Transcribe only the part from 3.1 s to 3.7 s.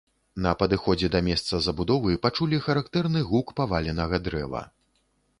гук